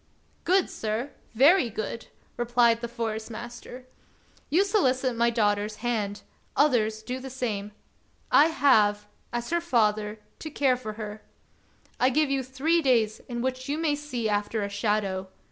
"Good, 0.45 0.67
sir; 0.71 1.11
very 1.35 1.69
good!" 1.69 2.07
replied 2.35 2.81
the 2.81 2.87
Forest 2.87 3.29
master. 3.29 3.85
"You 4.49 4.63
solicit 4.65 5.15
my 5.15 5.29
daughter's 5.29 5.75
hand; 5.85 6.23
others 6.55 7.03
do 7.03 7.19
the 7.19 7.29
same. 7.29 7.71
I 8.31 8.47
have, 8.47 9.05
as 9.31 9.51
her 9.51 9.61
father, 9.61 10.17
to 10.39 10.49
care 10.49 10.75
for 10.75 10.93
her. 10.93 11.21
I 11.99 12.09
give 12.09 12.31
you 12.31 12.41
three 12.41 12.81
days 12.81 13.19
in 13.29 13.43
which 13.43 13.69
you 13.69 13.77
may 13.77 13.93
see 13.93 14.27
after 14.27 14.63
a 14.63 14.69
shadow. 14.69 15.27